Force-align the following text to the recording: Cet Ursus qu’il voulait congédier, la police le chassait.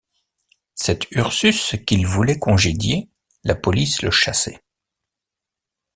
Cet 0.73 1.11
Ursus 1.11 1.75
qu’il 1.85 2.07
voulait 2.07 2.39
congédier, 2.39 3.07
la 3.43 3.53
police 3.53 4.01
le 4.01 4.09
chassait. 4.09 4.63